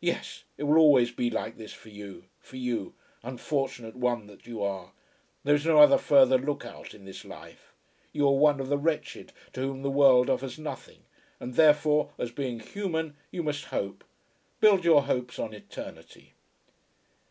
[0.00, 4.62] "Yes; it will always be like this for you, for you, unfortunate one that you
[4.62, 4.92] are.
[5.44, 7.74] There is no other further look out in this life.
[8.10, 11.04] You are one of the wretched to whom the world offers nothing;
[11.38, 14.02] and therefore, as, being human, you must hope,
[14.60, 16.32] build your hopes on eternity."